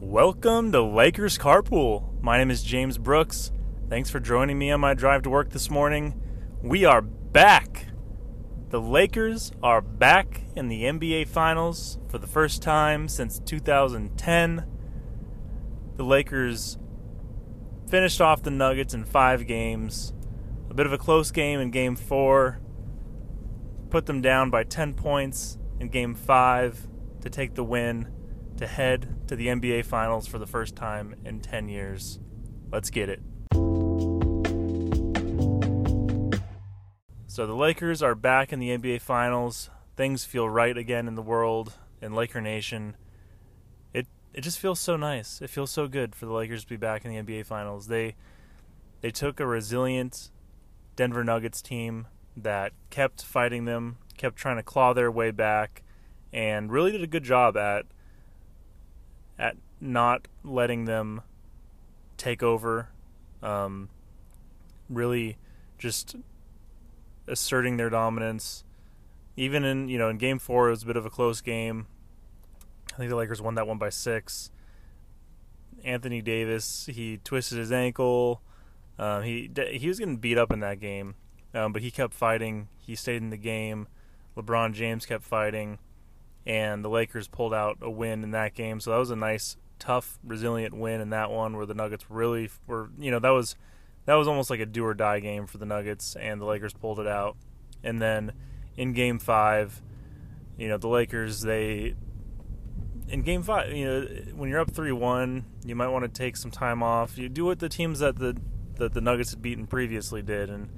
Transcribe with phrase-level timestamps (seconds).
[0.00, 2.18] Welcome to Lakers Carpool.
[2.22, 3.52] My name is James Brooks.
[3.90, 6.18] Thanks for joining me on my drive to work this morning.
[6.62, 7.88] We are back.
[8.70, 14.64] The Lakers are back in the NBA Finals for the first time since 2010.
[15.96, 16.78] The Lakers
[17.90, 20.14] finished off the Nuggets in five games.
[20.72, 22.58] A bit of a close game in game four.
[23.90, 26.88] Put them down by 10 points in game five
[27.20, 28.08] to take the win
[28.56, 32.20] to head to the NBA Finals for the first time in 10 years.
[32.70, 33.20] Let's get it.
[37.26, 39.68] So the Lakers are back in the NBA Finals.
[39.94, 42.96] Things feel right again in the world, in Laker Nation.
[43.92, 45.42] It it just feels so nice.
[45.42, 47.88] It feels so good for the Lakers to be back in the NBA Finals.
[47.88, 48.14] They
[49.02, 50.30] they took a resilient
[50.96, 52.06] Denver Nuggets team
[52.36, 55.82] that kept fighting them, kept trying to claw their way back,
[56.32, 57.86] and really did a good job at
[59.38, 61.22] at not letting them
[62.16, 62.88] take over.
[63.42, 63.88] Um,
[64.88, 65.36] really,
[65.78, 66.16] just
[67.26, 68.64] asserting their dominance.
[69.36, 71.86] Even in you know in Game Four, it was a bit of a close game.
[72.92, 74.50] I think the Lakers won that one by six.
[75.84, 78.42] Anthony Davis he twisted his ankle.
[78.98, 81.14] Uh, he he was getting beat up in that game,
[81.54, 82.68] um, but he kept fighting.
[82.78, 83.88] He stayed in the game.
[84.36, 85.78] LeBron James kept fighting
[86.46, 88.80] and the Lakers pulled out a win in that game.
[88.80, 92.50] So that was a nice, tough, resilient win in that one where the Nuggets really
[92.66, 93.56] were, you know, that was
[94.04, 96.72] that was almost like a do or die game for the Nuggets, and the Lakers
[96.72, 97.36] pulled it out.
[97.84, 98.32] And then
[98.76, 99.80] in Game Five,
[100.56, 101.94] you know, the Lakers they
[103.08, 104.00] in Game Five, you know,
[104.34, 107.16] when you're up three one, you might want to take some time off.
[107.16, 108.36] You do what the teams that the
[108.82, 110.68] that the Nuggets had beaten previously did, and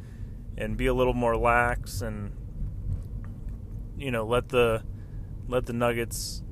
[0.57, 2.33] and be a little more lax and
[3.97, 4.83] you know let the
[5.49, 6.43] let the Nuggets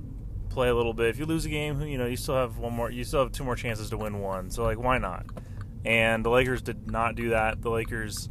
[0.48, 1.08] play a little bit.
[1.08, 2.90] If you lose a game, you know you still have one more.
[2.90, 4.50] You still have two more chances to win one.
[4.50, 5.26] So like, why not?
[5.84, 7.60] And the Lakers did not do that.
[7.60, 8.28] The Lakers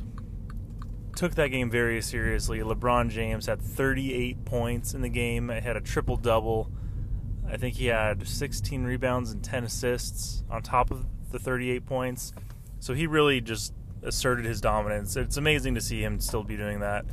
[1.15, 2.59] took that game very seriously.
[2.59, 5.49] LeBron James had 38 points in the game.
[5.49, 6.71] He had a triple double.
[7.47, 12.33] I think he had 16 rebounds and 10 assists on top of the 38 points.
[12.81, 15.15] So he really just asserted his dominance.
[15.15, 17.05] It's amazing to see him still be doing that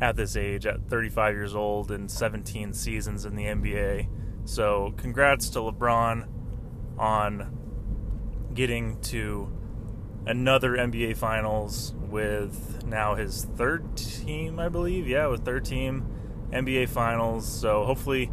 [0.00, 4.08] at this age, at 35 years old and 17 seasons in the NBA.
[4.44, 6.28] So, congrats to LeBron
[6.98, 7.58] on
[8.54, 9.52] getting to
[10.26, 15.06] another NBA Finals with now his third team, I believe.
[15.06, 16.06] Yeah, with third team
[16.50, 17.46] NBA Finals.
[17.46, 18.30] So hopefully,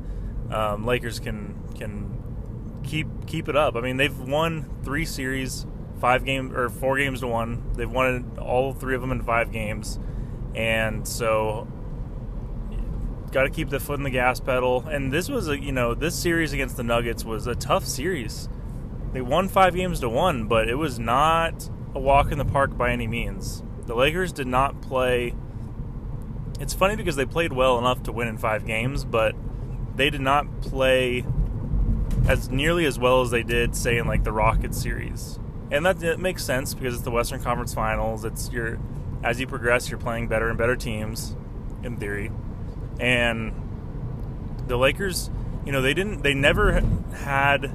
[0.51, 3.75] um, Lakers can can keep keep it up.
[3.75, 5.65] I mean, they've won three series,
[6.03, 7.63] five games or four games to one.
[7.75, 9.99] They've won all three of them in five games
[10.53, 11.65] and so
[13.31, 14.85] got to keep the foot in the gas pedal.
[14.85, 18.49] And this was a you know this series against the Nuggets was a tough series.
[19.13, 22.77] They won five games to one, but it was not a walk in the park
[22.77, 23.63] by any means.
[23.85, 25.33] The Lakers did not play.
[26.59, 29.35] It's funny because they played well enough to win in five games, but
[29.95, 31.25] they did not play
[32.27, 35.39] as nearly as well as they did, say, in like the Rockets series.
[35.73, 38.23] And that, that makes sense because it's the Western Conference Finals.
[38.23, 38.79] It's your
[39.23, 41.35] as you progress, you're playing better and better teams,
[41.81, 42.31] in theory.
[42.99, 43.53] And
[44.67, 45.29] the Lakers,
[45.65, 46.81] you know, they didn't, they never
[47.15, 47.71] had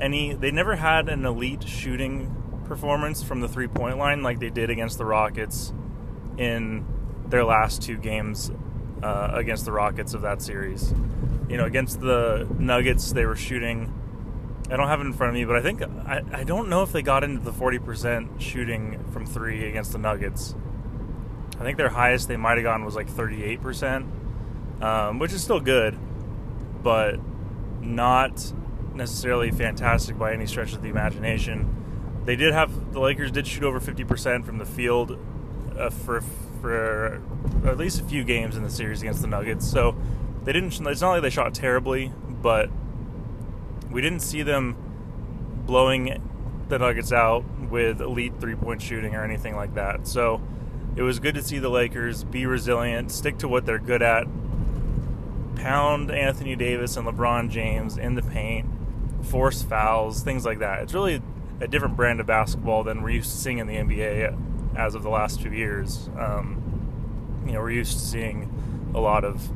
[0.00, 4.50] any, they never had an elite shooting performance from the three point line like they
[4.50, 5.72] did against the Rockets
[6.36, 6.84] in
[7.26, 8.50] their last two games
[9.02, 10.92] uh, against the Rockets of that series.
[11.48, 13.92] You know, against the Nuggets, they were shooting
[14.70, 16.82] I don't have it in front of me, but I think I, I don't know
[16.82, 20.54] if they got into the 40% shooting from three against the Nuggets.
[21.58, 25.60] I think their highest they might have gotten was like 38%, um, which is still
[25.60, 25.98] good,
[26.82, 27.20] but
[27.80, 28.52] not
[28.94, 32.22] necessarily fantastic by any stretch of the imagination.
[32.24, 35.18] They did have the Lakers did shoot over 50% from the field
[35.78, 36.22] uh, for
[36.62, 37.20] for
[37.66, 39.70] at least a few games in the series against the Nuggets.
[39.70, 39.94] So
[40.44, 40.72] they didn't.
[40.86, 42.70] It's not like they shot terribly, but
[43.94, 44.76] we didn't see them
[45.66, 46.20] blowing
[46.68, 50.08] the Nuggets out with elite three point shooting or anything like that.
[50.08, 50.42] So
[50.96, 54.26] it was good to see the Lakers be resilient, stick to what they're good at,
[55.54, 58.66] pound Anthony Davis and LeBron James in the paint,
[59.22, 60.82] force fouls, things like that.
[60.82, 61.22] It's really
[61.60, 65.04] a different brand of basketball than we're used to seeing in the NBA as of
[65.04, 66.10] the last two years.
[66.18, 69.48] Um, you know, we're used to seeing a lot of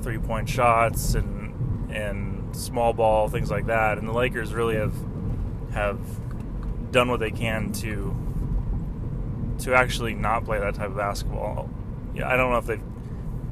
[0.00, 3.98] three point shots and and small ball, things like that.
[3.98, 4.94] And the Lakers really have
[5.72, 5.98] have
[6.90, 8.16] done what they can to
[9.60, 11.68] to actually not play that type of basketball.
[12.14, 12.82] Yeah, I don't know if they've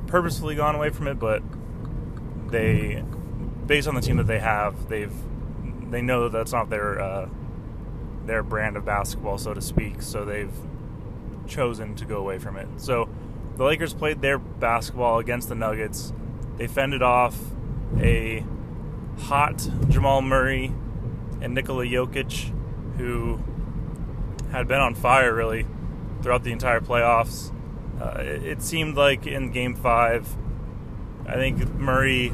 [0.06, 1.42] purposefully gone away from it, but
[2.50, 3.04] they,
[3.66, 5.12] based on the team that they have, they've
[5.90, 7.28] they know that that's not their uh,
[8.26, 10.02] their brand of basketball, so to speak.
[10.02, 10.52] So they've
[11.46, 12.68] chosen to go away from it.
[12.76, 13.08] So
[13.56, 16.12] the Lakers played their basketball against the Nuggets.
[16.56, 17.38] They fended off
[17.98, 18.44] a
[19.18, 20.72] hot Jamal Murray
[21.40, 22.52] and Nikola Jokic,
[22.96, 23.40] who
[24.50, 25.66] had been on fire really
[26.22, 27.52] throughout the entire playoffs.
[28.00, 30.36] Uh, it, it, seemed like in Game Five,
[31.26, 32.32] I think Murray.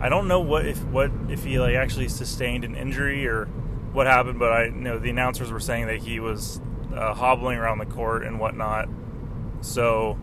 [0.00, 3.46] I don't know what if what if he like actually sustained an injury or
[3.92, 6.60] what happened, but I you know the announcers were saying that he was
[6.94, 8.88] uh, hobbling around the court and whatnot.
[9.60, 10.18] So,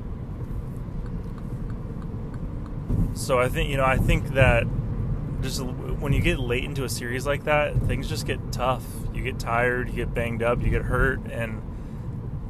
[3.13, 4.65] so I think you know I think that
[5.43, 8.83] just when you get late into a series like that, things just get tough.
[9.13, 11.61] You get tired, you get banged up, you get hurt, and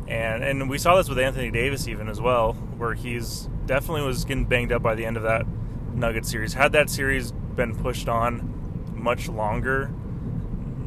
[0.07, 4.23] and and we saw this with Anthony Davis even as well, where he's definitely was
[4.25, 5.45] getting banged up by the end of that
[5.93, 6.53] Nugget series.
[6.53, 9.91] Had that series been pushed on much longer,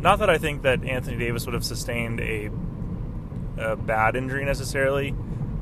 [0.00, 2.50] not that I think that Anthony Davis would have sustained a
[3.58, 5.12] a bad injury necessarily,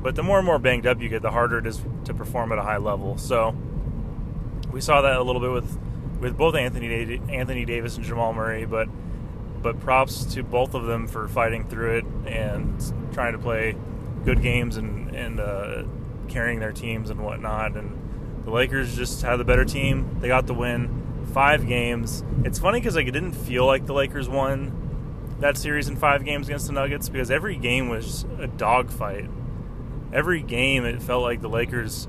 [0.01, 2.51] but the more and more banged up you get, the harder it is to perform
[2.51, 3.17] at a high level.
[3.17, 3.55] So
[4.71, 5.77] we saw that a little bit with
[6.19, 8.87] with both Anthony Anthony Davis and Jamal Murray, but
[9.61, 13.75] but props to both of them for fighting through it and trying to play
[14.23, 15.83] good games and and uh,
[16.27, 17.75] carrying their teams and whatnot.
[17.75, 20.17] And the Lakers just had the better team.
[20.19, 21.01] They got the win.
[21.33, 22.23] Five games.
[22.43, 24.81] It's funny because like it didn't feel like the Lakers won
[25.39, 29.29] that series in five games against the Nuggets because every game was a dogfight.
[30.13, 32.07] Every game, it felt like the Lakers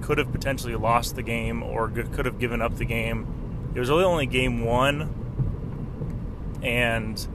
[0.00, 3.26] could have potentially lost the game or could have given up the game.
[3.78, 7.28] It was really only game one, and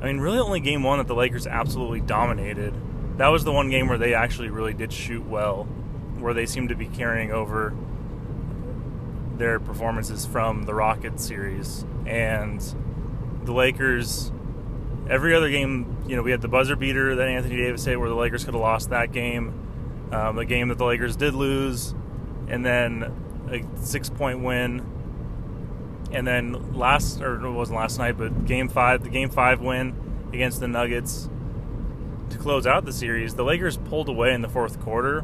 [0.00, 2.72] I mean, really only game one that the Lakers absolutely dominated.
[3.16, 5.64] That was the one game where they actually really did shoot well,
[6.20, 7.74] where they seemed to be carrying over
[9.36, 11.84] their performances from the Rockets series.
[12.06, 12.60] And
[13.42, 14.30] the Lakers
[15.10, 18.08] every other game, you know, we had the buzzer beater that Anthony Davis hit where
[18.08, 20.08] the Lakers could have lost that game.
[20.12, 21.96] Um, a game that the Lakers did lose,
[22.46, 23.12] and then
[23.50, 24.94] a six point win.
[26.10, 29.94] And then last, or it wasn't last night, but game five, the game five win
[30.32, 31.28] against the Nuggets
[32.30, 33.34] to close out the series.
[33.34, 35.22] The Lakers pulled away in the fourth quarter,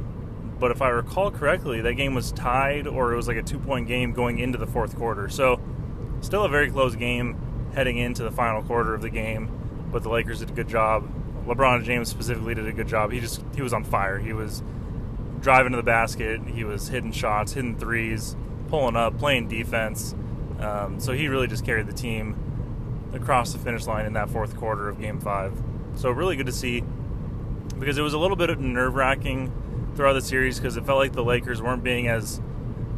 [0.59, 3.59] but if I recall correctly, that game was tied or it was like a two
[3.59, 5.29] point game going into the fourth quarter.
[5.29, 5.61] So,
[6.21, 9.65] still a very close game heading into the final quarter of the game
[9.95, 11.09] but the Lakers did a good job.
[11.47, 13.13] LeBron James specifically did a good job.
[13.13, 14.19] He just he was on fire.
[14.19, 14.61] He was
[15.41, 16.41] driving to the basket.
[16.49, 20.17] He was hitting shots, hitting threes, pulling up, playing defense.
[20.61, 22.37] Um, so he really just carried the team
[23.13, 25.53] across the finish line in that fourth quarter of Game Five.
[25.97, 26.83] So really good to see
[27.79, 29.53] because it was a little bit of nerve wracking
[29.95, 32.41] throughout the series because it felt like the Lakers weren't being as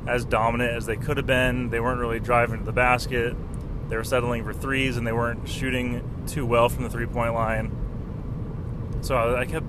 [0.06, 1.70] as dominant as they could have been.
[1.70, 3.36] They weren't really driving to the basket.
[3.88, 7.34] They were settling for threes and they weren't shooting too well from the three point
[7.34, 7.72] line.
[9.00, 9.66] So I kept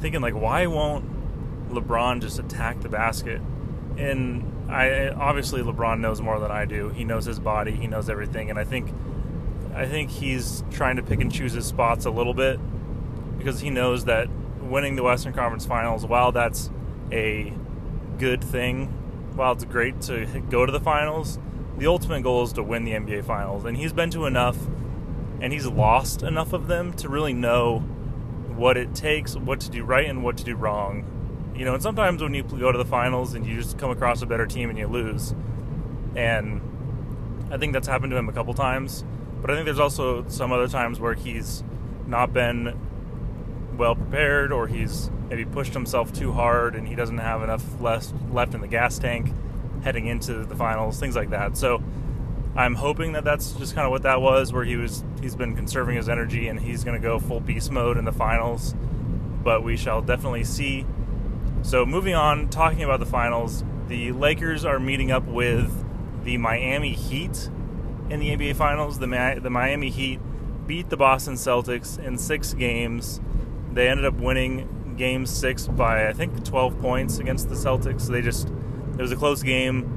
[0.00, 3.40] thinking, like, why won't LeBron just attack the basket?
[3.98, 6.90] And I obviously LeBron knows more than I do.
[6.90, 8.90] He knows his body, he knows everything, and I think
[9.74, 12.58] I think he's trying to pick and choose his spots a little bit
[13.38, 14.28] because he knows that
[14.60, 16.70] winning the Western Conference Finals, while that's
[17.12, 17.52] a
[18.18, 18.86] good thing,
[19.34, 21.38] while it's great to go to the finals,
[21.78, 24.56] the ultimate goal is to win the NBA Finals, and he's been to enough,
[25.40, 27.78] and he's lost enough of them to really know
[28.56, 31.04] what it takes, what to do right, and what to do wrong.
[31.58, 34.22] You know, and sometimes when you go to the finals and you just come across
[34.22, 35.34] a better team and you lose,
[36.14, 36.60] and
[37.50, 39.04] I think that's happened to him a couple times.
[39.40, 41.64] But I think there's also some other times where he's
[42.06, 42.78] not been
[43.76, 48.12] well prepared, or he's maybe pushed himself too hard, and he doesn't have enough left
[48.30, 49.32] left in the gas tank
[49.82, 51.56] heading into the finals, things like that.
[51.56, 51.82] So
[52.56, 55.56] I'm hoping that that's just kind of what that was, where he was he's been
[55.56, 58.76] conserving his energy and he's going to go full beast mode in the finals.
[59.42, 60.86] But we shall definitely see.
[61.62, 65.84] So moving on, talking about the finals, the Lakers are meeting up with
[66.24, 67.50] the Miami Heat
[68.10, 68.98] in the NBA Finals.
[68.98, 70.20] The the Miami Heat
[70.66, 73.20] beat the Boston Celtics in six games.
[73.72, 78.02] They ended up winning Game Six by I think 12 points against the Celtics.
[78.02, 79.94] So they just it was a close game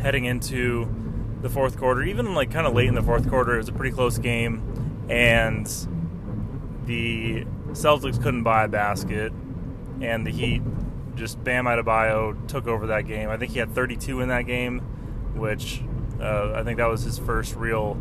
[0.00, 0.88] heading into
[1.42, 2.02] the fourth quarter.
[2.02, 5.06] Even like kind of late in the fourth quarter, it was a pretty close game,
[5.08, 5.66] and
[6.86, 9.32] the Celtics couldn't buy a basket,
[10.00, 10.62] and the Heat
[11.16, 13.30] just Bam Adebayo took over that game.
[13.30, 14.80] I think he had 32 in that game,
[15.34, 15.82] which
[16.20, 17.98] uh, I think that was his first real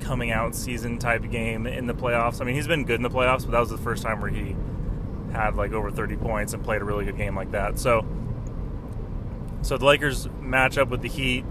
[0.00, 2.40] coming out season type game in the playoffs.
[2.40, 4.30] I mean, he's been good in the playoffs, but that was the first time where
[4.30, 4.54] he
[5.32, 7.78] had like over 30 points and played a really good game like that.
[7.78, 8.06] So,
[9.62, 11.44] so the Lakers match up with the Heat.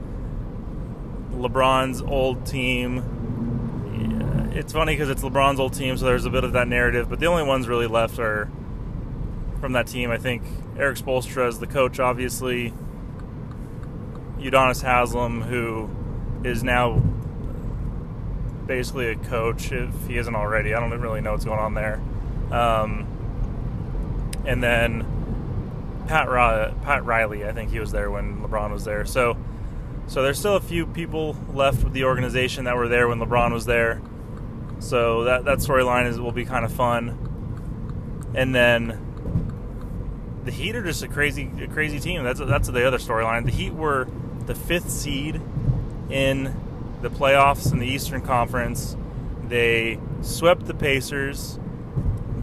[1.32, 3.12] LeBron's old team.
[4.53, 7.10] It's funny because it's LeBron's old team, so there's a bit of that narrative.
[7.10, 8.50] But the only ones really left are
[9.65, 10.12] from that team.
[10.12, 10.43] I think
[10.77, 12.72] Erik Spoelstra is the coach, obviously.
[14.38, 15.89] Udonis Haslam, who
[16.43, 17.01] is now
[18.67, 20.75] basically a coach, if he isn't already.
[20.75, 22.00] I don't really know what's going on there.
[22.51, 23.07] Um,
[24.45, 26.27] and then Pat
[26.84, 29.03] Pat Riley, I think he was there when LeBron was there.
[29.03, 29.36] So,
[30.05, 33.51] so there's still a few people left with the organization that were there when LeBron
[33.51, 34.00] was there.
[34.77, 37.17] So that that storyline is will be kind of fun.
[38.36, 39.04] And then
[40.46, 42.24] the Heat are just a crazy a crazy team.
[42.24, 43.46] That's that's the other storyline.
[43.46, 44.08] The Heat were
[44.46, 45.42] the fifth seed
[46.10, 46.56] in
[47.02, 48.96] the playoffs in the Eastern Conference.
[49.48, 51.60] They swept the Pacers.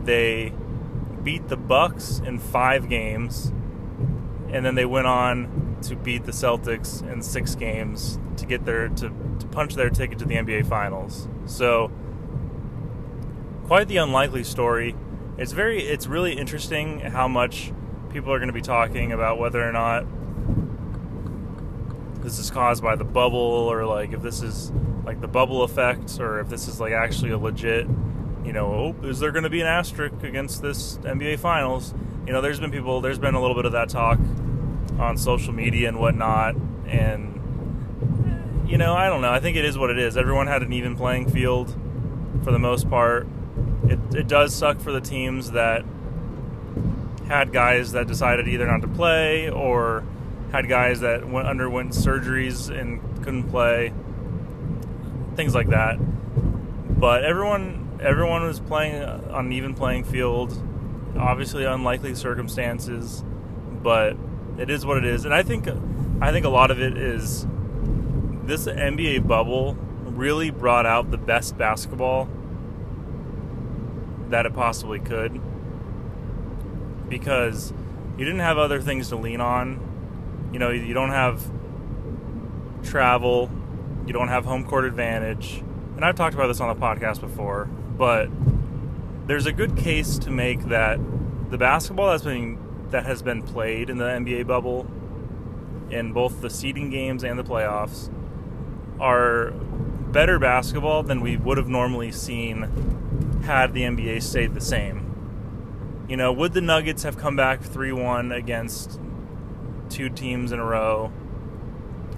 [0.05, 0.53] They
[1.23, 3.53] beat the Bucks in five games,
[4.51, 8.89] and then they went on to beat the Celtics in six games to get their
[8.89, 11.29] to, to punch their ticket to the NBA Finals.
[11.47, 11.93] So,
[13.67, 14.97] quite the unlikely story.
[15.39, 17.73] It's very it's really interesting how much
[18.13, 20.05] people are going to be talking about whether or not
[22.23, 24.71] this is caused by the bubble or like if this is
[25.05, 27.87] like the bubble effect or if this is like actually a legit
[28.45, 31.95] you know oh, is there going to be an asterisk against this nba finals?
[32.27, 34.19] You know there's been people there's been a little bit of that talk
[34.99, 36.55] on social media and whatnot
[36.87, 37.41] and
[38.69, 39.33] you know i don't know.
[39.33, 40.17] I think it is what it is.
[40.17, 41.75] Everyone had an even playing field
[42.45, 43.27] for the most part.
[43.85, 45.85] It, it does suck for the teams that
[47.27, 50.05] had guys that decided either not to play or
[50.53, 53.93] had guys that went underwent surgeries and couldn't play,
[55.35, 55.99] things like that.
[56.99, 60.53] But everyone everyone was playing on an even playing field.
[61.17, 63.25] Obviously, unlikely circumstances,
[63.83, 64.17] but
[64.59, 65.25] it is what it is.
[65.25, 65.69] And I think
[66.21, 67.47] I think a lot of it is
[68.45, 69.75] this NBA bubble
[70.05, 72.29] really brought out the best basketball
[74.29, 75.41] that it possibly could
[77.13, 77.73] because
[78.19, 79.93] you didn't have other things to lean on
[80.53, 81.43] you know, you don't have
[82.85, 83.51] travel,
[84.07, 85.63] you don't have home court advantage.
[85.97, 88.29] And I've talked about this on the podcast before, but
[89.27, 90.99] there's a good case to make that
[91.51, 92.59] the basketball that's been
[92.91, 94.87] that has been played in the NBA bubble
[95.91, 98.13] in both the seeding games and the playoffs
[99.01, 105.12] are better basketball than we would have normally seen had the NBA stayed the same.
[106.13, 109.01] You know, would the Nuggets have come back 3 1 against
[109.89, 111.11] two teams in a row.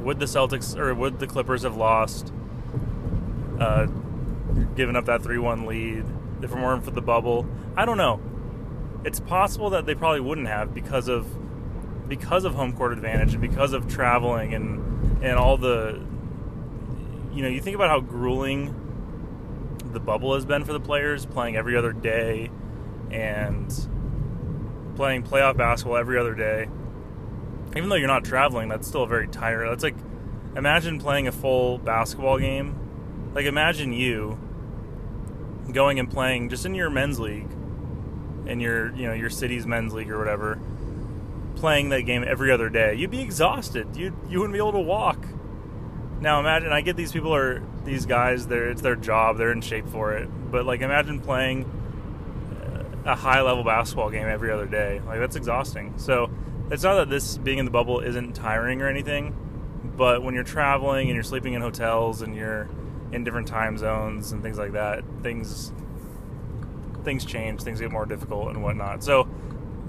[0.00, 2.32] Would the Celtics or would the Clippers have lost,
[3.60, 3.86] uh,
[4.74, 6.04] given up that three-one lead
[6.42, 7.46] if it weren't for the bubble?
[7.76, 8.20] I don't know.
[9.04, 11.26] It's possible that they probably wouldn't have because of
[12.08, 16.04] because of home court advantage and because of traveling and and all the
[17.32, 18.74] you know you think about how grueling
[19.92, 22.50] the bubble has been for the players playing every other day
[23.11, 23.68] and
[24.96, 26.68] playing playoff basketball every other day
[27.76, 29.70] even though you're not traveling, that's still very tiring.
[29.70, 29.96] That's like
[30.56, 33.32] imagine playing a full basketball game.
[33.34, 34.38] Like imagine you
[35.73, 37.50] going and playing just in your men's league,
[38.46, 40.61] in your you know your city's men's league or whatever,
[41.56, 42.94] playing that game every other day.
[42.94, 43.96] You'd be exhausted.
[43.96, 45.26] You you wouldn't be able to walk.
[46.20, 48.46] Now imagine I get these people are these guys.
[48.46, 49.37] They're it's their job.
[49.37, 50.28] They're in shape for it.
[50.50, 51.68] But like imagine playing
[53.04, 55.00] a high level basketball game every other day.
[55.06, 55.94] Like that's exhausting.
[55.99, 56.30] So
[56.70, 59.37] it's not that this being in the bubble isn't tiring or anything,
[59.96, 62.68] but when you're traveling and you're sleeping in hotels and you're
[63.12, 65.73] in different time zones and things like that, things
[67.04, 69.04] things change, things get more difficult and whatnot.
[69.04, 69.28] So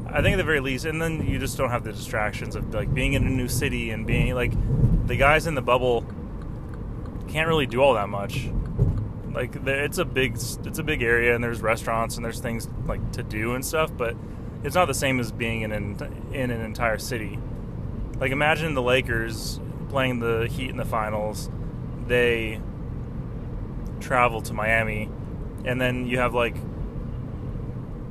[0.08, 2.74] I think at the very least, and then you just don't have the distractions of
[2.74, 4.52] like being in a new city and being like
[5.08, 6.06] the guys in the bubble
[7.28, 8.50] can't really do all that much.
[9.36, 13.12] Like it's a big it's a big area and there's restaurants and there's things like
[13.12, 14.16] to do and stuff, but
[14.64, 17.38] it's not the same as being in an, in an entire city.
[18.18, 21.50] Like imagine the Lakers playing the Heat in the finals.
[22.08, 22.62] They
[24.00, 25.10] travel to Miami,
[25.66, 26.56] and then you have like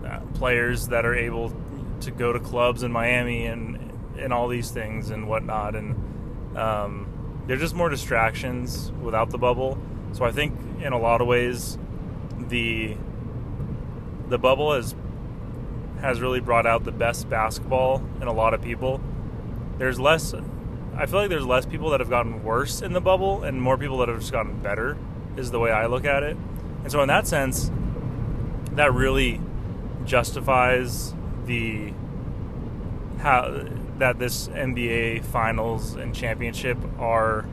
[0.06, 1.54] uh, players that are able
[2.00, 7.42] to go to clubs in Miami and and all these things and whatnot, and um,
[7.46, 9.78] they're just more distractions without the bubble.
[10.14, 11.76] So I think in a lot of ways,
[12.38, 12.96] the
[14.28, 14.94] the bubble has
[16.00, 19.00] has really brought out the best basketball in a lot of people.
[19.78, 20.34] There's less,
[20.94, 23.78] I feel like there's less people that have gotten worse in the bubble and more
[23.78, 24.96] people that have just gotten better.
[25.36, 26.36] is the way I look at it.
[26.82, 27.70] And so in that sense,
[28.72, 29.40] that really
[30.04, 31.14] justifies
[31.46, 31.92] the
[33.18, 33.66] how
[33.98, 37.46] that this NBA finals and championship are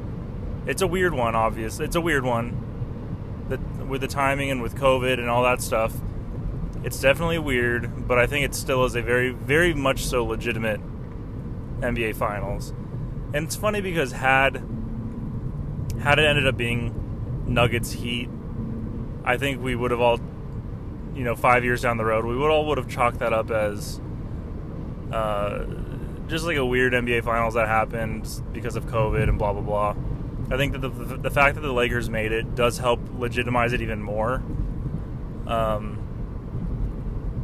[0.65, 4.75] it's a weird one obvious it's a weird one that with the timing and with
[4.75, 5.93] covid and all that stuff
[6.83, 10.79] it's definitely weird but i think it still is a very very much so legitimate
[11.81, 12.73] nba finals
[13.33, 14.63] and it's funny because had
[16.01, 18.29] had it ended up being nuggets heat
[19.25, 20.19] i think we would have all
[21.15, 23.51] you know, five years down the road, we would all would have chalked that up
[23.51, 23.99] as
[25.11, 25.65] uh,
[26.27, 29.95] just like a weird NBA Finals that happened because of COVID and blah blah blah.
[30.51, 33.81] I think that the, the, fact that the Lakers made it does help legitimize it
[33.81, 34.43] even more.
[35.47, 35.97] Um,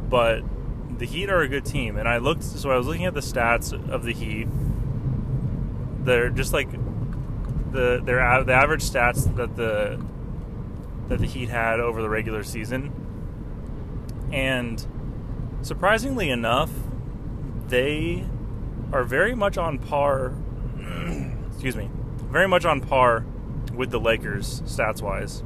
[0.08, 0.42] but
[0.98, 2.42] the Heat are a good team, and I looked.
[2.42, 4.48] So I was looking at the stats of the Heat.
[6.04, 10.04] They're just like the their the average stats that the
[11.08, 12.92] that the Heat had over the regular season
[14.32, 14.86] and
[15.62, 16.70] surprisingly enough,
[17.66, 18.26] they
[18.92, 20.34] are very much on par.
[21.52, 21.90] excuse me,
[22.30, 23.24] very much on par
[23.74, 25.42] with the Lakers stats wise.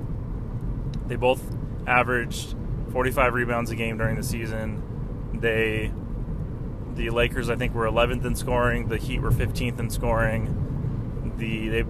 [1.07, 1.43] They both
[1.87, 2.55] averaged
[2.93, 4.83] 45 rebounds a game during the season.
[5.35, 5.93] They,
[6.95, 8.89] the Lakers, I think, were 11th in scoring.
[8.89, 11.35] The Heat were 15th in scoring.
[11.37, 11.85] The they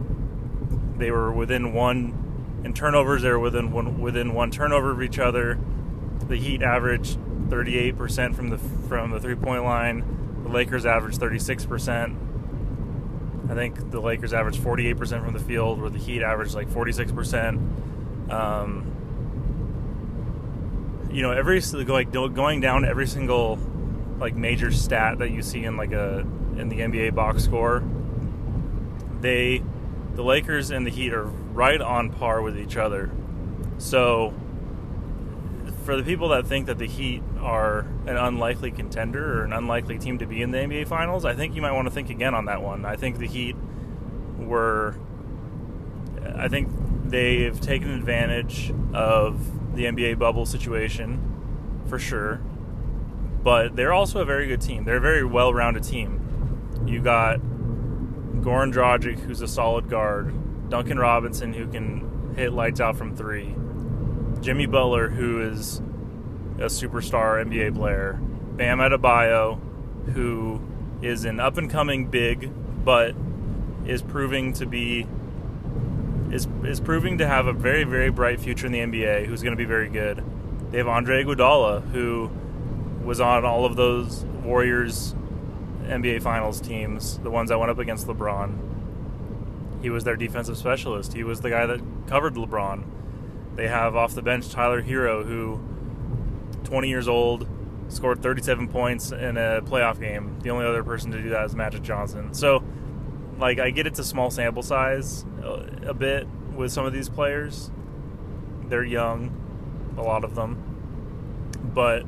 [0.96, 3.22] they were within one in turnovers.
[3.22, 5.58] They were within one within one turnover of each other
[6.28, 7.18] the Heat averaged
[7.48, 10.42] 38% from the from the three point line.
[10.44, 12.16] The Lakers averaged 36%.
[13.48, 18.30] I think the Lakers averaged 48% from the field, where the Heat averaged like 46%.
[18.30, 18.88] Um,
[21.10, 23.58] you know, every like going down every single
[24.18, 26.20] like major stat that you see in like a
[26.56, 27.82] in the NBA box score,
[29.20, 29.62] they
[30.14, 33.10] the Lakers and the Heat are right on par with each other.
[33.78, 34.32] So
[35.84, 39.98] for the people that think that the Heat are an unlikely contender or an unlikely
[39.98, 42.34] team to be in the NBA Finals, I think you might want to think again
[42.34, 42.84] on that one.
[42.84, 43.56] I think the Heat
[44.38, 44.96] were,
[46.36, 46.68] I think
[47.04, 52.40] they've taken advantage of the NBA bubble situation for sure,
[53.42, 54.84] but they're also a very good team.
[54.84, 56.20] They're a very well rounded team.
[56.86, 62.96] You got Goran Dragic, who's a solid guard, Duncan Robinson, who can hit lights out
[62.96, 63.54] from three.
[64.42, 65.78] Jimmy Butler, who is
[66.58, 69.60] a superstar NBA player, Bam Adebayo,
[70.12, 70.60] who
[71.00, 72.50] is an up and coming big,
[72.84, 73.14] but
[73.86, 75.06] is proving to be
[76.32, 79.26] is is proving to have a very very bright future in the NBA.
[79.26, 80.24] Who's going to be very good.
[80.70, 82.30] They have Andre Iguodala, who
[83.04, 85.14] was on all of those Warriors
[85.84, 89.82] NBA Finals teams, the ones that went up against LeBron.
[89.82, 91.12] He was their defensive specialist.
[91.12, 92.84] He was the guy that covered LeBron.
[93.54, 95.60] They have off the bench Tyler Herro, who
[96.64, 97.46] 20 years old,
[97.88, 100.38] scored 37 points in a playoff game.
[100.40, 102.32] The only other person to do that is Magic Johnson.
[102.32, 102.62] So,
[103.38, 107.08] like, I get it's a small sample size uh, a bit with some of these
[107.08, 107.70] players.
[108.68, 112.04] They're young, a lot of them, but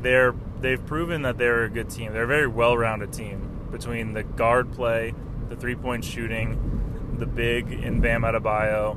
[0.00, 2.12] they're they've proven that they're a good team.
[2.12, 5.12] They're a very well-rounded team between the guard play,
[5.48, 8.96] the three-point shooting, the big in Bam Adebayo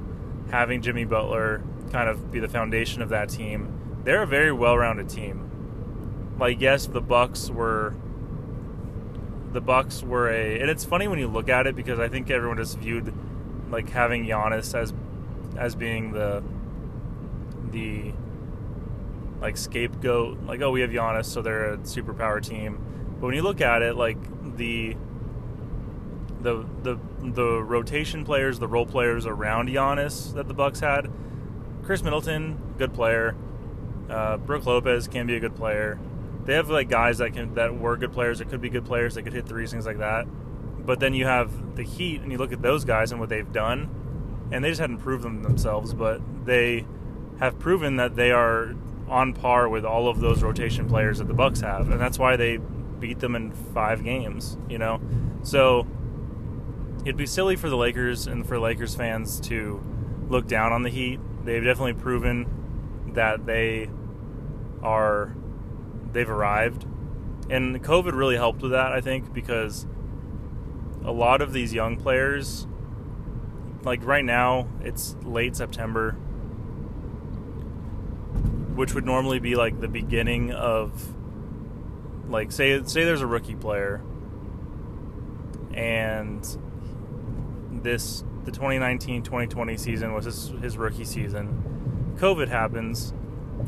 [0.55, 5.09] having Jimmy Butler kind of be the foundation of that team, they're a very well-rounded
[5.09, 6.35] team.
[6.39, 7.93] Like yes, the Bucks were
[9.51, 12.29] the Bucks were a and it's funny when you look at it because I think
[12.29, 13.13] everyone just viewed
[13.69, 14.93] like having Giannis as
[15.57, 16.41] as being the
[17.71, 18.13] the
[19.41, 22.79] like scapegoat like oh we have Giannis so they're a superpower team
[23.19, 24.17] but when you look at it like
[24.57, 24.95] the
[26.41, 26.99] the the
[27.33, 31.11] the rotation players, the role players around Giannis that the Bucks had.
[31.83, 33.35] Khris Middleton, good player.
[34.09, 35.99] Uh, Brook Lopez can be a good player.
[36.45, 39.15] They have like guys that can that were good players, that could be good players,
[39.15, 40.27] that could hit threes, things like that.
[40.85, 43.51] But then you have the Heat, and you look at those guys and what they've
[43.51, 43.89] done,
[44.51, 46.85] and they just hadn't proved them themselves, but they
[47.39, 48.75] have proven that they are
[49.09, 52.35] on par with all of those rotation players that the Bucks have, and that's why
[52.35, 52.57] they
[52.99, 54.57] beat them in five games.
[54.69, 55.01] You know,
[55.41, 55.87] so
[57.05, 59.81] it'd be silly for the Lakers and for Lakers fans to
[60.27, 61.19] look down on the Heat.
[61.45, 63.89] They've definitely proven that they
[64.81, 65.35] are
[66.11, 66.85] they've arrived.
[67.49, 69.85] And COVID really helped with that, I think, because
[71.03, 72.65] a lot of these young players
[73.83, 76.13] like right now it's late September
[78.73, 81.13] which would normally be like the beginning of
[82.27, 84.01] like say say there's a rookie player
[85.75, 86.57] and
[87.85, 92.15] this the 2019-2020 season was his, his rookie season.
[92.17, 93.13] COVID happens.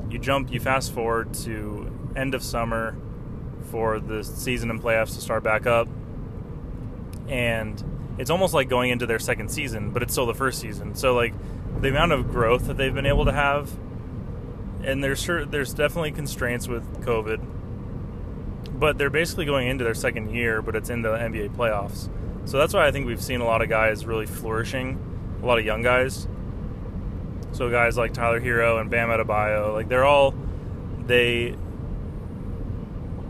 [0.09, 2.95] You jump, you fast forward to end of summer
[3.71, 5.87] for the season and playoffs to start back up,
[7.27, 7.83] and
[8.17, 10.95] it's almost like going into their second season, but it's still the first season.
[10.95, 11.33] So like
[11.81, 13.71] the amount of growth that they've been able to have,
[14.83, 17.45] and there's sure there's definitely constraints with COVID,
[18.79, 22.09] but they're basically going into their second year, but it's in the NBA playoffs.
[22.47, 24.97] So that's why I think we've seen a lot of guys really flourishing,
[25.43, 26.29] a lot of young guys.
[27.51, 30.33] So guys like Tyler Herro and Bam Adebayo, like they're all
[31.05, 31.57] they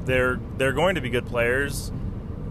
[0.06, 1.92] they're they're going to be good players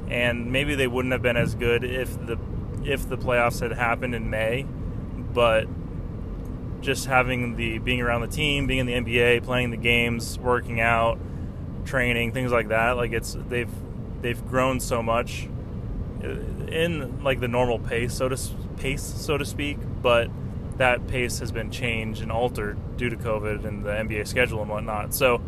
[0.08, 2.36] and maybe they wouldn't have been as good if the
[2.84, 4.66] if the playoffs had happened in May,
[5.32, 5.68] but
[6.80, 10.80] just having the being around the team, being in the NBA, playing the games, working
[10.80, 11.20] out,
[11.84, 13.70] training, things like that, like it's they've
[14.20, 15.48] they've grown so much
[16.22, 18.38] in like the normal pace, so to
[18.76, 20.30] pace, so to speak, but
[20.78, 24.70] that pace has been changed and altered due to COVID and the NBA schedule and
[24.70, 25.14] whatnot.
[25.14, 25.40] So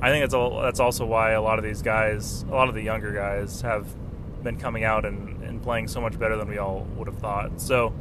[0.00, 2.74] I think that's all, that's also why a lot of these guys, a lot of
[2.74, 3.86] the younger guys, have
[4.42, 7.60] been coming out and, and playing so much better than we all would have thought.
[7.60, 7.94] So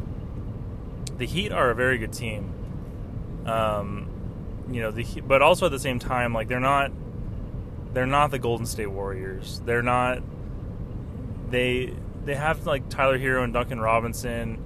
[1.18, 2.52] the Heat are a very good team.
[3.46, 4.10] Um,
[4.70, 6.92] you know, the but also at the same time, like they're not
[7.94, 9.62] they're not the Golden State Warriors.
[9.66, 10.22] They're not
[11.50, 11.94] they
[12.26, 14.64] they have like Tyler Herro and Duncan Robinson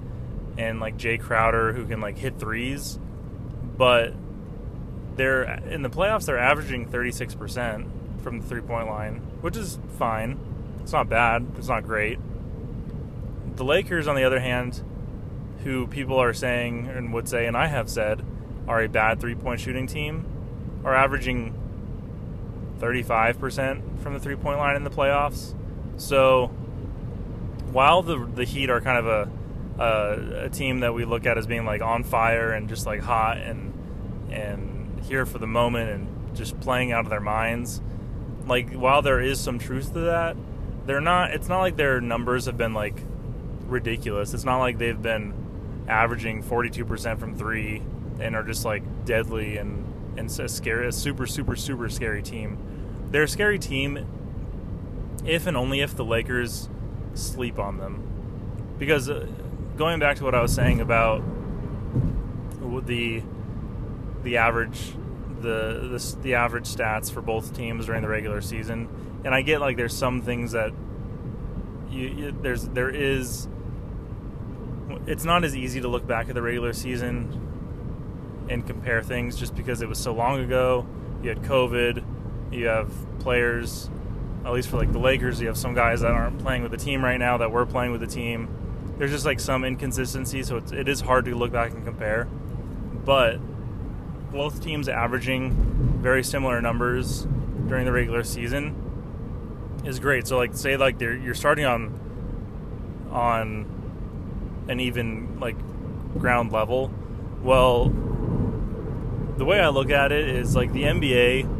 [0.58, 2.98] and like Jae Crowder who can like hit threes,
[3.76, 4.14] but
[5.16, 6.26] they're in the playoffs.
[6.26, 7.86] They're averaging 36 percent
[8.22, 10.38] from the three point line, which is fine.
[10.82, 11.46] It's not bad.
[11.56, 12.18] It's not great.
[13.56, 14.82] The Lakers, on the other hand,
[15.64, 18.24] who people are saying and would say, and I have said,
[18.66, 20.24] are a bad three point shooting team,
[20.84, 21.54] are averaging
[22.78, 25.54] 35% from the three point line in the playoffs.
[25.98, 26.50] So
[27.72, 31.38] while the the Heat are kind of a, a, a team that we look at
[31.38, 33.72] as being like on fire and just like hot and
[34.30, 37.80] and here for the moment and just playing out of their minds.
[38.46, 40.36] Like while there is some truth to that,
[40.86, 41.32] they're not.
[41.32, 42.96] It's not like their numbers have been like
[43.66, 44.34] ridiculous.
[44.34, 45.34] It's not like they've been
[45.88, 47.82] averaging 42% from three
[48.20, 52.58] and are just like deadly and and a scary, a super super super scary team.
[53.10, 54.06] They're a scary team
[55.24, 56.68] if and only if the Lakers
[57.14, 58.06] sleep on them.
[58.78, 59.26] Because uh,
[59.76, 61.22] going back to what I was saying about
[62.86, 63.22] the
[64.22, 64.94] the average
[65.40, 68.88] the, the the average stats for both teams during the regular season,
[69.24, 70.72] and I get like there's some things that
[71.90, 73.48] you, you, there's there is
[75.06, 79.54] it's not as easy to look back at the regular season and compare things just
[79.54, 80.86] because it was so long ago.
[81.22, 82.04] You had COVID,
[82.52, 83.88] you have players,
[84.44, 86.78] at least for like the Lakers, you have some guys that aren't playing with the
[86.78, 88.48] team right now that were playing with the team.
[88.96, 92.24] There's just like some inconsistency, so it's, it is hard to look back and compare.
[93.04, 93.38] But
[94.30, 97.26] both teams averaging very similar numbers
[97.66, 100.26] during the regular season is great.
[100.26, 101.98] So like say like you're starting on
[103.10, 105.56] on an even like
[106.18, 106.92] ground level.
[107.42, 107.88] Well,
[109.36, 111.59] the way I look at it is like the NBA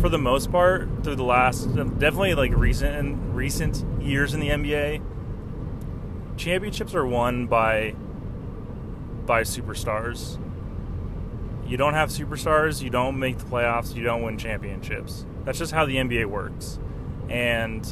[0.00, 4.48] for the most part through the last um, definitely like recent recent years in the
[4.48, 5.02] NBA
[6.36, 7.94] championships are won by
[9.26, 10.38] by superstars
[11.70, 15.24] you don't have superstars, you don't make the playoffs, you don't win championships.
[15.44, 16.80] That's just how the NBA works.
[17.28, 17.86] And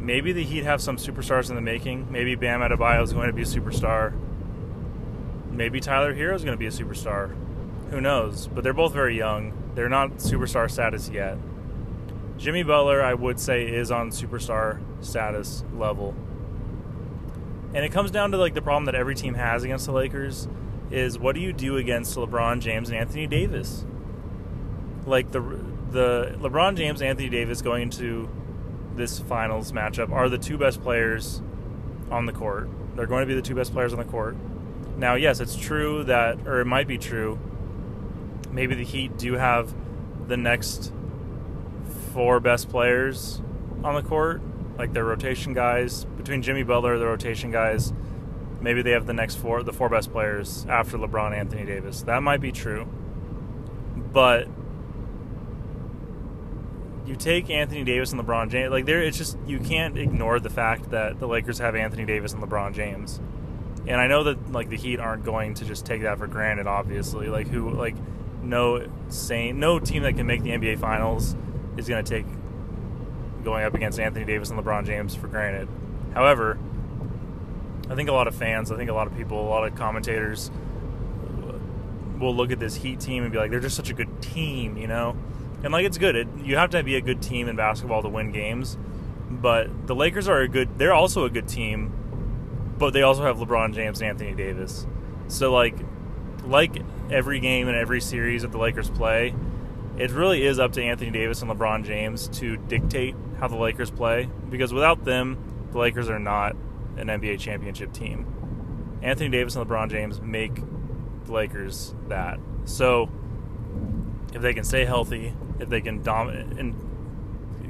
[0.00, 2.10] maybe the Heat have some superstars in the making.
[2.10, 4.14] Maybe Bam Adebayo is going to be a superstar.
[5.50, 7.36] Maybe Tyler Herro is going to be a superstar.
[7.90, 8.48] Who knows?
[8.48, 9.52] But they're both very young.
[9.78, 11.38] They're not superstar status yet.
[12.36, 16.16] Jimmy Butler, I would say, is on superstar status level.
[17.72, 20.48] And it comes down to like the problem that every team has against the Lakers
[20.90, 23.86] is what do you do against LeBron James and Anthony Davis?
[25.06, 25.42] Like the
[25.92, 28.28] the LeBron James Anthony Davis going into
[28.96, 31.40] this finals matchup are the two best players
[32.10, 32.68] on the court.
[32.96, 34.34] They're going to be the two best players on the court.
[34.96, 37.38] Now, yes, it's true that or it might be true.
[38.52, 39.74] Maybe the Heat do have
[40.26, 40.92] the next
[42.12, 43.40] four best players
[43.84, 44.42] on the court,
[44.76, 46.04] like their rotation guys.
[46.04, 47.92] Between Jimmy Butler, the rotation guys,
[48.60, 52.02] maybe they have the next four, the four best players after LeBron, Anthony Davis.
[52.02, 52.86] That might be true,
[54.12, 54.48] but
[57.06, 60.50] you take Anthony Davis and LeBron James, like there, it's just you can't ignore the
[60.50, 63.20] fact that the Lakers have Anthony Davis and LeBron James,
[63.86, 66.66] and I know that like the Heat aren't going to just take that for granted.
[66.66, 67.96] Obviously, like who, like
[68.48, 71.36] no sane, no team that can make the NBA Finals
[71.76, 72.26] is going to take
[73.44, 75.68] going up against Anthony Davis and LeBron James for granted.
[76.14, 76.58] However,
[77.88, 79.74] I think a lot of fans, I think a lot of people, a lot of
[79.74, 80.50] commentators
[82.18, 84.76] will look at this Heat team and be like, they're just such a good team,
[84.76, 85.16] you know?
[85.62, 86.16] And like, it's good.
[86.16, 88.76] It, you have to be a good team in basketball to win games.
[89.30, 91.92] But the Lakers are a good, they're also a good team,
[92.78, 94.86] but they also have LeBron James and Anthony Davis.
[95.28, 95.76] So, like,
[96.44, 99.34] like every game and every series that the Lakers play,
[99.96, 103.90] it really is up to Anthony Davis and LeBron James to dictate how the Lakers
[103.90, 105.36] play because without them,
[105.72, 106.54] the Lakers are not
[106.96, 108.26] an NBA championship team.
[109.02, 110.54] Anthony Davis and LeBron James make
[111.26, 112.38] the Lakers that.
[112.64, 113.10] So
[114.34, 116.74] if they can stay healthy, if they can dominate and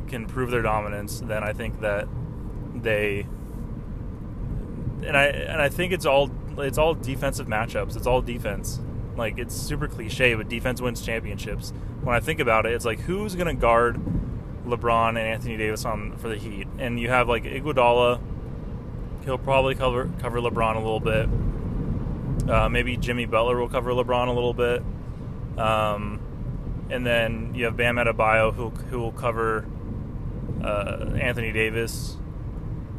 [0.08, 2.08] can prove their dominance, then I think that
[2.74, 3.26] they
[5.04, 7.96] and I and I think it's all it's all defensive matchups.
[7.96, 8.80] It's all defense.
[9.18, 11.72] Like it's super cliche, but defense wins championships.
[12.02, 14.00] When I think about it, it's like who's going to guard
[14.64, 18.20] LeBron and Anthony Davis on for the Heat, and you have like Iguodala.
[19.24, 21.28] He'll probably cover cover LeBron a little bit.
[22.48, 24.82] Uh, maybe Jimmy Butler will cover LeBron a little bit.
[25.58, 26.20] Um,
[26.88, 29.66] and then you have Bam Adebayo who who will cover
[30.62, 32.16] uh, Anthony Davis,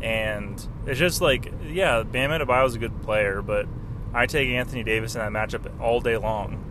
[0.02, 3.68] and it's just like yeah, Bam Adebayo is a good player, but
[4.14, 6.66] I take Anthony Davis in that matchup all day long.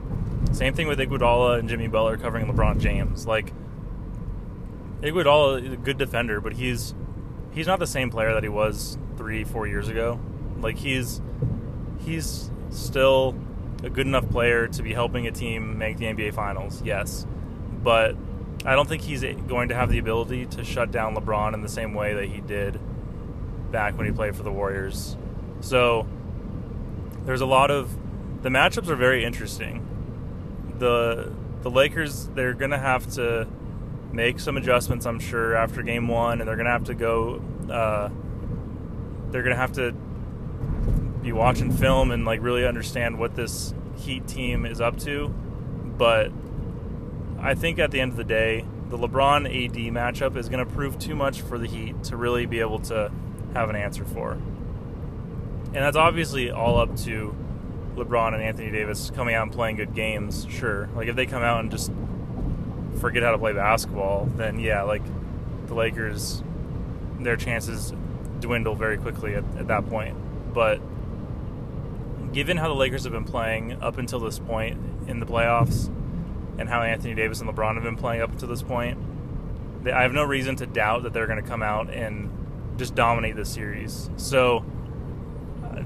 [0.53, 3.27] Same thing with Iguodala and Jimmy Butler covering LeBron James.
[3.27, 3.53] Like
[5.03, 6.95] Iguodala is a good defender, but he's
[7.53, 10.19] he's not the same player that he was three, four years ago.
[10.61, 11.21] Like he's
[12.01, 13.37] he's still
[13.85, 17.27] a good enough player to be helping a team make the NBA Finals, yes,
[17.83, 18.17] but
[18.65, 21.69] I don't think he's going to have the ability to shut down LeBron in the
[21.69, 22.81] same way that he did
[23.71, 25.17] back when he played for the Warriors.
[25.61, 26.07] So
[27.29, 27.95] there's a lot of
[28.43, 29.87] the matchups are very interesting.
[30.79, 33.47] The the Lakers they're gonna have to
[34.11, 37.43] make some adjustments, I'm sure, after game one, and they're gonna have to go.
[37.71, 38.09] Uh,
[39.31, 39.93] they're gonna have to
[41.23, 45.29] be watching film and like really understand what this Heat team is up to.
[45.29, 46.33] But
[47.41, 50.73] I think at the end of the day, the LeBron AD matchup is going to
[50.73, 53.11] prove too much for the Heat to really be able to
[53.55, 54.39] have an answer for.
[55.69, 57.35] And that's obviously all up to
[57.97, 60.89] LeBron and Anthony Davis coming out and playing good games, sure.
[60.95, 61.93] Like if they come out and just
[63.01, 65.03] forget how to play basketball, then yeah, like
[65.67, 66.43] the Lakers,
[67.21, 67.93] their chances
[68.41, 70.17] dwindle very quickly at, at that point.
[70.55, 70.81] But
[72.33, 75.91] given how the Lakers have been playing up until this point in the playoffs,
[76.59, 78.99] and how Anthony Davis and LeBron have been playing up until this point,
[79.87, 83.37] I have no reason to doubt that they're going to come out and just dominate
[83.37, 84.11] this series.
[84.17, 84.65] So,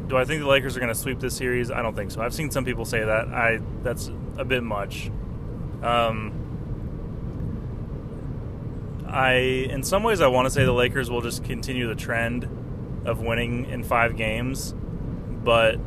[0.06, 1.70] do I think the Lakers are going to sweep this series?
[1.70, 2.20] I don't think so.
[2.20, 3.28] I've seen some people say that.
[3.28, 5.10] I that's a bit much.
[5.82, 6.38] Um,
[9.08, 12.48] I, in some ways, I want to say the Lakers will just continue the trend
[13.04, 14.74] of winning in five games,
[15.44, 15.78] but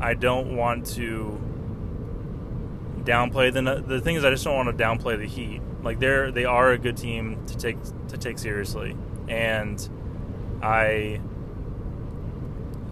[0.00, 1.40] I don't want to
[3.04, 5.62] downplay the the thing is I just don't want to downplay the Heat.
[5.82, 7.76] Like they're they are a good team to take
[8.08, 8.96] to take seriously,
[9.28, 9.88] and
[10.62, 11.20] I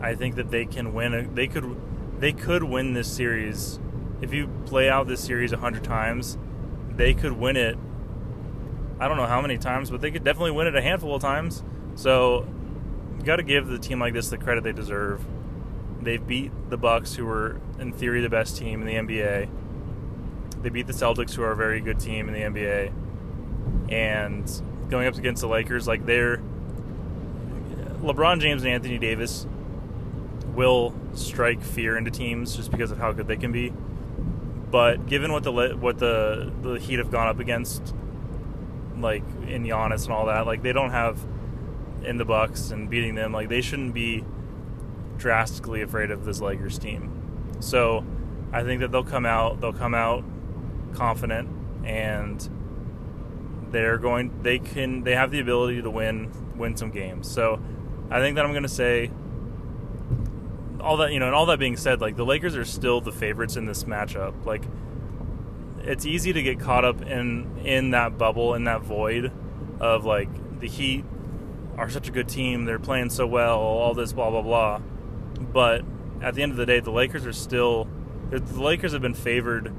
[0.05, 1.15] I think that they can win.
[1.15, 1.77] A, they could
[2.21, 3.79] they could win this series
[4.21, 6.39] if you play out this series a hundred times.
[6.91, 7.77] They could win it
[9.01, 11.23] I don't know how many times, but they could definitely win it a handful of
[11.23, 11.63] times.
[11.97, 12.47] So
[13.19, 15.25] you got to give the team like this the credit they deserve.
[16.01, 19.49] They've beat the Bucks, who were in theory the best team in the NBA.
[20.63, 22.93] They beat the Celtics, who are a very good team in the NBA.
[23.91, 26.41] And going up against the Lakers, like they're
[28.01, 29.47] LeBron James and Anthony Davis
[30.55, 33.73] will strike fear into teams just because of how good they can be.
[34.71, 37.95] But given what the what the the Heat have gone up against
[38.99, 40.47] like in Giannis and all that.
[40.47, 41.19] Like they don't have
[42.05, 43.33] in the Bucks and beating them.
[43.33, 44.25] Like they shouldn't be
[45.17, 47.57] drastically afraid of this Lakers team.
[47.61, 48.05] So
[48.53, 49.61] I think that they'll come out.
[49.61, 50.25] They'll come out
[50.95, 51.49] confident
[51.85, 52.49] and
[53.71, 54.43] they're going.
[54.43, 55.05] They can.
[55.05, 57.31] They have the ability to win win some games.
[57.31, 57.61] So
[58.11, 59.11] I think that I'm going to say
[60.85, 61.27] all that you know.
[61.27, 64.45] And all that being said, like the Lakers are still the favorites in this matchup.
[64.45, 64.63] Like
[65.83, 69.33] it's easy to get caught up in in that bubble in that void
[69.81, 70.29] of like
[70.61, 71.05] the Heat
[71.77, 74.79] are such a good team, they're playing so well, all this blah blah blah.
[75.53, 75.85] But
[76.23, 77.89] at the end of the day, the Lakers are still
[78.31, 79.73] the Lakers have been favored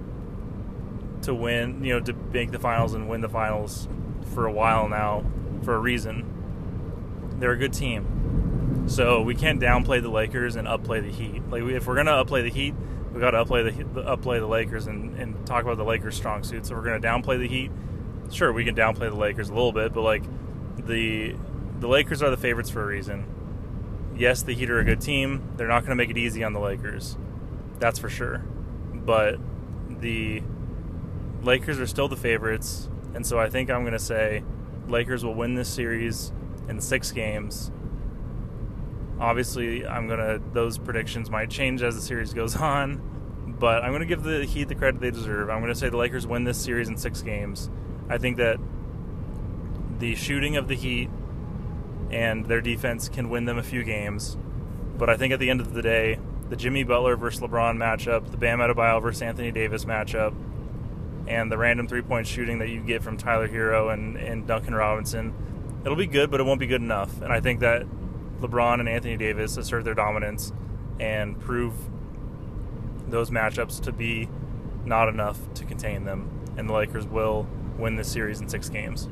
[1.24, 3.88] to win, you know, to make the finals and win the finals
[4.34, 5.24] for a while now
[5.64, 7.36] for a reason.
[7.40, 8.15] They're a good team.
[8.88, 11.48] So we can't downplay the Lakers and upplay the Heat.
[11.50, 12.76] Like if we're gonna upplay the Heat,
[13.16, 16.44] we got to upplay the upplay the Lakers and, and talk about the Lakers' strong
[16.44, 16.68] suits.
[16.68, 17.72] So we're to downplay the Heat.
[18.30, 20.24] Sure, we can downplay the Lakers a little bit, but like
[20.86, 21.36] the
[21.80, 23.26] the Lakers are the favorites for a reason.
[24.18, 25.54] yes, the Heat are a good team.
[25.56, 27.18] They're not to make it easy on the Lakers.
[27.80, 28.40] That's for sure.
[28.94, 29.40] But
[29.90, 30.44] the
[31.42, 32.90] Lakers are still the favorites.
[33.14, 34.44] And so I think I'm to say
[34.88, 36.32] Lakers will win this series
[36.68, 37.72] in six games.
[39.20, 43.02] Obviously, I'm to, those predictions might change as the series goes on.
[43.60, 45.50] But I'm to give the Heat the credit they deserve.
[45.50, 47.70] I'm to say the Lakers win this series in six games.
[48.10, 48.60] I think that
[50.00, 51.10] the shooting of the Heat
[52.12, 54.38] and their defense can win them a few games.
[54.98, 58.30] But I think at the end of the day, the Jimmy Butler versus LeBron matchup,
[58.32, 60.36] the Bam Adebayo versus Anthony Davis matchup,
[61.28, 64.76] and the random three point shooting that you get from Tyler Herro and, and Duncan
[64.76, 65.34] Robinson,
[65.84, 67.22] it'll be good, but it won't be good enough.
[67.22, 67.86] And I think that
[68.42, 70.52] LeBron and Anthony Davis assert their dominance
[71.00, 71.74] and prove
[73.08, 74.30] those matchups to be
[74.86, 76.30] not enough to contain them.
[76.58, 79.10] And the Lakers will win this series in six games.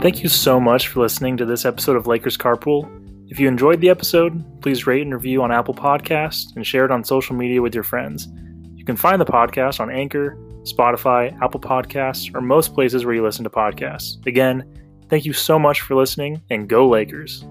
[0.00, 2.88] Thank you so much for listening to this episode of Lakers Carpool.
[3.28, 6.92] If you enjoyed the episode, please rate and review on Apple Podcasts and share it
[6.92, 8.28] on social media with your friends.
[8.74, 13.22] You can find the podcast on Anchor, Spotify, Apple Podcasts, or most places where you
[13.22, 14.24] listen to podcasts.
[14.26, 14.64] Again,
[15.08, 17.44] thank you so much for listening and go Lakers.